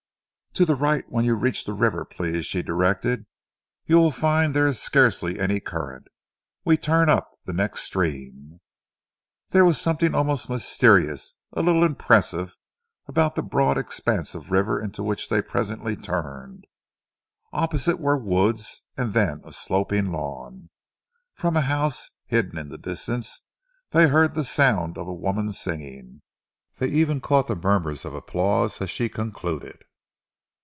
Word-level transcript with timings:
"To 0.55 0.65
the 0.65 0.75
right 0.75 1.05
when 1.09 1.23
you 1.23 1.35
reach 1.35 1.63
the 1.63 1.71
river, 1.71 2.03
please," 2.03 2.45
she 2.45 2.61
directed. 2.61 3.25
"You 3.85 3.95
will 3.95 4.11
find 4.11 4.53
there 4.53 4.67
is 4.67 4.81
scarcely 4.81 5.39
any 5.39 5.61
current. 5.61 6.09
We 6.65 6.75
turn 6.75 7.07
up 7.09 7.31
the 7.45 7.53
next 7.53 7.83
stream." 7.83 8.59
There 9.51 9.63
was 9.63 9.79
something 9.79 10.13
almost 10.13 10.49
mysterious, 10.49 11.35
a 11.53 11.61
little 11.61 11.85
impressive, 11.85 12.57
about 13.07 13.35
the 13.35 13.41
broad 13.41 13.77
expanse 13.77 14.35
of 14.35 14.51
river 14.51 14.77
into 14.81 15.03
which 15.03 15.29
they 15.29 15.41
presently 15.41 15.95
turned. 15.95 16.65
Opposite 17.53 18.01
were 18.01 18.17
woods 18.17 18.83
and 18.97 19.13
then 19.13 19.39
a 19.45 19.53
sloping 19.53 20.07
lawn. 20.07 20.69
From 21.33 21.55
a 21.55 21.61
house 21.61 22.09
hidden 22.25 22.57
in 22.57 22.67
the 22.67 22.77
distance 22.77 23.45
they 23.91 24.09
heard 24.09 24.33
the 24.33 24.43
sound 24.43 24.97
of 24.97 25.07
a 25.07 25.13
woman 25.13 25.53
singing. 25.53 26.21
They 26.75 26.89
even 26.89 27.21
caught 27.21 27.47
the 27.47 27.55
murmurs 27.55 28.03
of 28.03 28.13
applause 28.13 28.81
as 28.81 28.89
she 28.89 29.07
concluded. 29.07 29.85